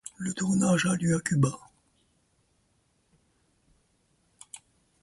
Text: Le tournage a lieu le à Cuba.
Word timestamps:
Le 0.17 0.33
tournage 0.33 0.87
a 0.87 0.95
lieu 0.95 1.09
le 1.09 1.17
à 1.17 1.19
Cuba. 1.19 1.59